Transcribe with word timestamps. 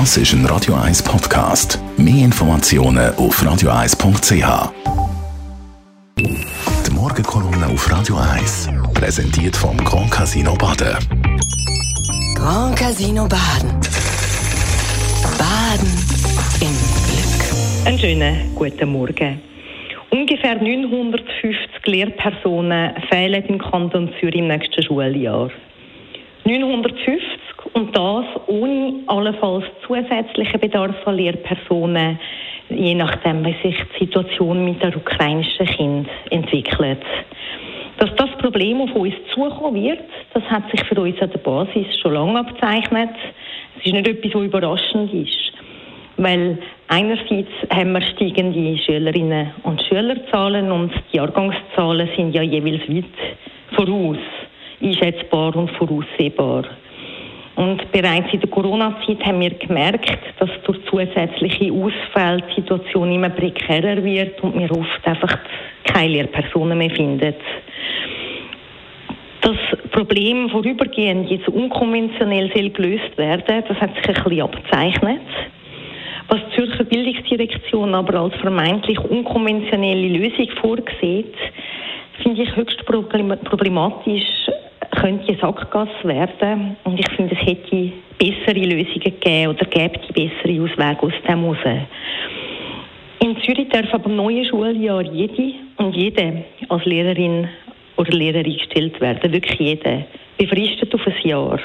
Das 0.00 0.16
ist 0.16 0.32
ein 0.32 0.44
Radio 0.46 0.74
1 0.74 1.04
Podcast. 1.04 1.78
Mehr 1.96 2.24
Informationen 2.24 3.14
auf 3.14 3.40
radio1.ch. 3.40 4.72
Die 6.18 6.90
Morgenkolumne 6.90 7.66
auf 7.68 7.88
Radio 7.92 8.16
1 8.16 8.70
präsentiert 8.92 9.54
vom 9.54 9.76
Grand 9.76 10.10
Casino 10.10 10.56
Baden. 10.56 10.96
Grand 12.34 12.76
Casino 12.76 13.28
Baden. 13.28 13.70
Baden 15.38 15.92
im 16.60 16.74
Glück. 17.06 17.86
Einen 17.86 17.98
schönen 18.00 18.52
guten 18.56 18.90
Morgen. 18.90 19.40
Ungefähr 20.10 20.56
950 20.56 21.86
Lehrpersonen 21.86 23.00
fehlen 23.08 23.44
im 23.44 23.58
Kanton 23.58 24.10
Zürich 24.18 24.40
im 24.40 24.48
nächsten 24.48 24.82
Schuljahr. 24.82 25.50
950 26.44 27.43
und 27.74 27.94
das 27.96 28.24
ohne 28.46 28.94
allenfalls 29.06 29.64
zusätzlichen 29.86 30.60
Bedarf 30.60 31.06
an 31.06 31.16
Lehrpersonen, 31.16 32.18
je 32.70 32.94
nachdem, 32.94 33.44
wie 33.44 33.54
sich 33.62 33.76
die 33.94 34.04
Situation 34.04 34.64
mit 34.64 34.82
der 34.82 34.96
ukrainischen 34.96 35.66
Kind 35.66 36.08
entwickelt. 36.30 37.02
Dass 37.98 38.14
das 38.16 38.30
Problem 38.38 38.80
auf 38.80 38.94
uns 38.94 39.14
zukommen 39.32 39.82
wird, 39.82 40.04
das 40.32 40.42
hat 40.44 40.70
sich 40.70 40.82
für 40.84 41.00
uns 41.00 41.20
an 41.20 41.30
der 41.30 41.38
Basis 41.38 41.86
schon 42.00 42.14
lange 42.14 42.40
abzeichnet. 42.40 43.10
Es 43.78 43.86
ist 43.86 43.92
nicht 43.92 44.08
etwas, 44.08 44.34
was 44.34 44.42
überraschend 44.42 45.12
ist. 45.12 45.52
Weil 46.16 46.58
einerseits 46.88 47.50
haben 47.70 47.92
wir 47.92 48.02
steigende 48.02 48.78
Schülerinnen 48.78 49.52
und 49.64 49.82
Schülerzahlen 49.82 50.70
und 50.70 50.92
die 51.12 51.16
Jahrgangszahlen 51.16 52.08
sind 52.16 52.34
ja 52.34 52.42
jeweils 52.42 52.88
weit 52.88 53.04
voraus, 53.72 54.18
einschätzbar 54.80 55.56
und 55.56 55.70
voraussehbar. 55.72 56.64
Und 57.56 57.92
bereits 57.92 58.32
in 58.32 58.40
der 58.40 58.50
Corona-Zeit 58.50 59.24
haben 59.24 59.40
wir 59.40 59.50
gemerkt, 59.50 60.18
dass 60.40 60.50
durch 60.64 60.78
zusätzliche 60.90 61.72
Ausfälle 61.72 62.42
die 62.50 62.60
Situation 62.60 63.12
immer 63.12 63.30
prekärer 63.30 64.02
wird 64.02 64.42
und 64.42 64.58
wir 64.58 64.70
oft 64.72 65.06
einfach 65.06 65.38
keine 65.84 66.14
Lehrpersonen 66.14 66.76
mehr 66.78 66.90
finden. 66.90 67.34
Das 69.40 69.56
Problem 69.90 70.48
vorübergehend 70.48 71.30
jetzt 71.30 71.48
unkonventionell 71.48 72.50
soll 72.54 72.70
gelöst 72.70 73.16
werden, 73.16 73.62
das 73.68 73.76
hat 73.78 73.94
sich 73.94 74.08
ein 74.08 74.24
bisschen 74.24 74.40
abzeichnet. 74.40 75.20
Was 76.28 76.40
die 76.48 76.56
Zürcher 76.56 76.84
Bildungsdirektion 76.84 77.94
aber 77.94 78.18
als 78.20 78.34
vermeintlich 78.36 78.98
unkonventionelle 78.98 80.08
Lösung 80.08 80.48
vorsieht, 80.60 81.34
finde 82.22 82.42
ich 82.42 82.56
höchst 82.56 82.84
problematisch, 82.86 84.43
könnte 85.04 85.36
Sackgasse 85.38 86.04
werden. 86.04 86.76
Und 86.84 86.98
ich 86.98 87.10
finde, 87.14 87.36
es 87.38 87.46
hätte 87.46 87.92
bessere 88.18 88.64
Lösungen 88.64 89.00
gegeben 89.00 89.48
oder 89.48 89.66
gäbe 89.66 90.00
die 90.08 90.12
bessere 90.12 90.62
Auswege 90.62 91.02
aus 91.02 91.12
dem 91.28 91.44
raus. 91.44 91.58
In 93.20 93.36
Zürich 93.42 93.68
darf 93.68 93.92
aber 93.92 94.06
im 94.06 94.16
neuen 94.16 94.46
Schuljahr 94.46 95.02
jede 95.02 95.56
und 95.76 95.94
jede 95.94 96.44
als 96.70 96.84
Lehrerin 96.86 97.48
oder 97.98 98.12
Lehrerin 98.12 98.56
gestellt 98.56 98.98
werden. 99.02 99.30
Wirklich 99.30 99.60
jede. 99.60 100.06
Befristet 100.38 100.94
auf 100.94 101.06
ein 101.06 101.28
Jahr. 101.28 101.60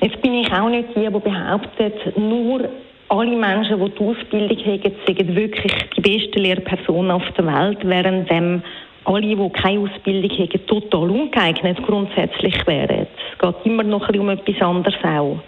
Jetzt 0.00 0.20
bin 0.20 0.34
ich 0.34 0.52
auch 0.52 0.68
nicht 0.68 0.88
die, 0.96 1.06
die 1.06 1.10
behauptet, 1.10 2.18
nur 2.18 2.68
alle 3.08 3.36
Menschen, 3.36 3.78
die 3.78 3.90
die 3.90 4.04
Ausbildung 4.04 4.58
haben, 4.58 4.92
sind 5.06 5.36
wirklich 5.36 5.72
die 5.96 6.00
besten 6.00 6.40
Lehrpersonen 6.40 7.12
auf 7.12 7.30
der 7.38 7.46
Welt, 7.46 7.78
während 7.84 8.28
dem 8.28 8.62
alle, 9.06 9.36
die 9.36 9.50
keine 9.50 9.80
Ausbildung 9.80 10.30
haben, 10.30 10.66
total 10.66 11.10
ungeeignet 11.10 11.82
grundsätzlich 11.84 12.66
wären. 12.66 13.06
Es 13.32 13.38
geht 13.38 13.54
immer 13.64 13.82
noch 13.82 14.08
ein 14.08 14.18
um 14.18 14.28
etwas 14.30 14.60
anderes 14.60 14.96
auch. 15.04 15.38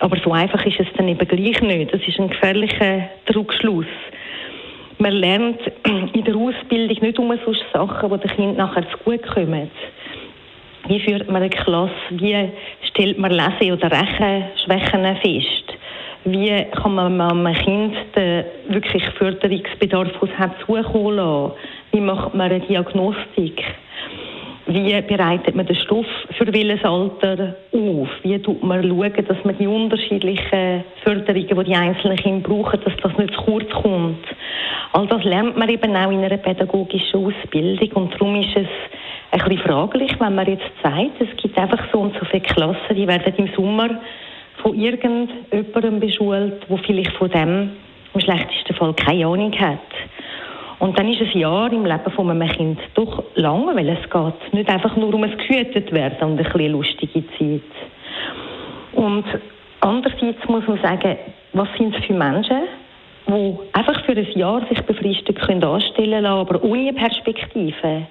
Aber 0.00 0.16
so 0.24 0.32
einfach 0.32 0.64
ist 0.64 0.80
es 0.80 0.86
dann 0.96 1.08
eben 1.08 1.26
gleich 1.26 1.60
nicht. 1.60 1.92
Das 1.92 2.00
ist 2.06 2.18
ein 2.18 2.28
gefährlicher 2.28 3.10
Druckschluss. 3.26 3.86
Man 4.98 5.12
lernt 5.12 5.60
in 6.12 6.24
der 6.24 6.34
Ausbildung 6.34 6.96
nicht 7.00 7.18
um 7.18 7.32
solche 7.44 7.64
Sachen, 7.72 8.10
die 8.10 8.26
den 8.26 8.36
Kind 8.36 8.56
nachher 8.56 8.88
zu 8.90 8.98
gut 9.04 9.22
kommen. 9.26 9.70
Wie 10.86 11.00
führt 11.00 11.28
man 11.28 11.42
eine 11.42 11.50
Klasse? 11.50 11.92
Wie 12.10 12.48
stellt 12.88 13.18
man 13.18 13.32
Lese- 13.32 13.72
oder 13.72 13.90
Rechenschwächen 13.90 15.16
fest? 15.16 15.78
Wie 16.24 16.64
kann 16.82 16.94
man 16.94 17.20
einem 17.20 17.54
Kind 17.54 17.96
den 18.16 18.44
wirklich 18.68 19.04
Förderungsbedarf, 19.18 20.08
den 20.20 20.30
es 20.30 20.38
hat, 20.38 20.52
zukommen 20.60 21.16
lassen? 21.16 21.52
Wie 21.92 22.00
macht 22.00 22.34
man 22.34 22.50
eine 22.50 22.60
Diagnostik? 22.60 23.64
Wie 24.66 25.00
bereitet 25.00 25.54
man 25.54 25.64
den 25.64 25.76
Stoff 25.76 26.06
für 26.36 26.52
welches 26.52 26.84
Alter 26.84 27.54
auf? 27.72 28.08
Wie 28.22 28.38
tut 28.38 28.62
man 28.62 28.86
schauen, 28.86 29.26
dass 29.26 29.42
man 29.42 29.56
die 29.56 29.66
unterschiedlichen 29.66 30.84
Förderungen, 31.02 31.48
die 31.48 31.64
die 31.64 31.74
einzelnen 31.74 32.18
Kinder 32.18 32.46
brauchen, 32.46 32.78
dass 32.84 32.92
das 33.02 33.16
nicht 33.16 33.32
zu 33.32 33.40
kurz 33.40 33.70
kommt? 33.70 34.26
All 34.92 35.06
das 35.06 35.24
lernt 35.24 35.56
man 35.56 35.70
eben 35.70 35.96
auch 35.96 36.10
in 36.10 36.22
einer 36.22 36.36
pädagogischen 36.36 37.24
Ausbildung 37.24 37.92
und 37.92 38.14
darum 38.14 38.36
ist 38.36 38.56
es 38.56 38.68
ein 39.30 39.38
bisschen 39.40 39.58
fraglich, 39.58 40.14
wenn 40.20 40.34
man 40.34 40.46
jetzt 40.46 40.70
sagt, 40.82 41.20
es 41.20 41.34
gibt 41.40 41.58
einfach 41.58 41.84
so 41.90 42.00
und 42.00 42.14
so 42.18 42.26
viele 42.26 42.42
Klassen, 42.42 42.94
die 42.94 43.08
werden 43.08 43.34
im 43.38 43.48
Sommer 43.56 43.88
von 44.62 44.78
irgendjemandem 44.78 46.00
beschult, 46.00 46.68
wo 46.68 46.76
vielleicht 46.76 47.12
von 47.12 47.30
dem 47.30 47.70
im 48.12 48.20
schlechtesten 48.20 48.74
Fall 48.74 48.92
keine 48.94 49.26
Ahnung 49.26 49.52
hat. 49.58 49.78
Und 50.78 50.96
dann 50.98 51.08
ist 51.08 51.20
ein 51.20 51.38
Jahr 51.38 51.72
im 51.72 51.84
Leben 51.84 52.10
von 52.14 52.30
einem 52.30 52.48
Kind 52.48 52.78
doch 52.94 53.24
lang, 53.34 53.66
weil 53.74 53.88
es 53.88 54.10
geht 54.10 54.52
nicht 54.52 54.70
einfach 54.70 54.96
nur 54.96 55.12
um 55.12 55.24
ein 55.24 55.36
gehütet 55.36 55.92
werden 55.92 56.32
und 56.32 56.54
eine 56.54 56.68
lustige 56.68 57.24
Zeit. 57.36 57.62
Und 58.92 59.24
andererseits 59.80 60.48
muss 60.48 60.66
man 60.68 60.80
sagen, 60.80 61.16
was 61.52 61.68
sind 61.76 61.96
es 61.96 62.04
für 62.04 62.12
Menschen, 62.12 62.62
die 63.26 63.56
einfach 63.72 64.04
für 64.04 64.12
ein 64.12 64.38
Jahr 64.38 64.64
sich 64.68 64.80
befristet 64.82 65.40
können 65.40 65.64
anstellen 65.64 66.22
lassen, 66.22 66.40
aber 66.48 66.62
ohne 66.62 66.92
Perspektive. 66.92 68.06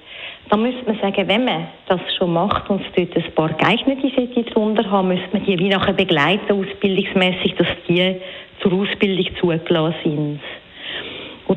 Da 0.50 0.56
müsste 0.58 0.86
man 0.86 1.00
sagen, 1.00 1.28
wenn 1.28 1.46
man 1.46 1.68
das 1.88 2.00
schon 2.18 2.34
macht 2.34 2.70
und 2.70 2.82
es 2.82 2.88
dort 2.96 3.16
ein 3.18 3.32
paar 3.34 3.50
geeignete 3.54 4.10
Sätze 4.10 4.44
drunter 4.52 4.90
haben, 4.90 5.10
müsste 5.10 5.30
man 5.34 5.46
die 5.46 5.58
wie 5.58 5.70
nachher 5.70 5.94
begleiten, 5.94 6.52
ausbildungsmässig, 6.52 7.56
dass 7.56 7.68
die 7.88 8.18
zur 8.62 8.74
Ausbildung 8.74 9.28
zugelassen 9.40 9.96
sind. 10.04 10.40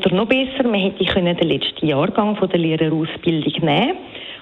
Oder 0.01 0.15
noch 0.15 0.29
besser, 0.29 0.63
man 0.65 0.81
hätte 0.81 1.05
können 1.05 1.37
den 1.37 1.49
letzten 1.49 1.87
Jahrgang 1.87 2.35
von 2.37 2.49
der 2.49 2.59
Lehrerausbildung 2.59 3.53
nehmen 3.61 3.99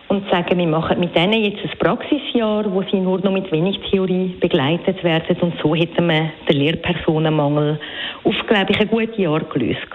und 0.07 0.31
sagen, 0.31 0.57
wir 0.57 0.67
machen 0.69 1.01
mit 1.01 1.17
denen 1.17 1.43
jetzt 1.43 1.65
ein 1.65 1.79
Praxisjahr, 1.81 2.73
wo 2.73 2.83
sie 2.83 3.01
nur 3.01 3.19
noch 3.19 3.33
mit 3.33 3.51
wenig 3.51 3.77
Theorie 3.91 4.37
begleitet 4.41 5.03
werden 5.03 5.37
und 5.41 5.55
so 5.61 5.75
hätten 5.75 6.07
wir 6.07 6.31
den 6.49 6.59
Lehrpersonenmangel 6.59 7.81
auf, 8.23 8.35
glaube 8.47 8.71
ich, 8.71 8.81
ein 8.81 8.89
gutes 8.89 9.19
Jahr 9.19 9.41
gelöst. 9.41 9.89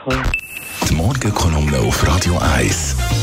Die 0.90 0.96
Morgenkolumne 0.96 1.78
auf 1.78 2.06
Radio 2.06 2.34
1. 2.57 3.22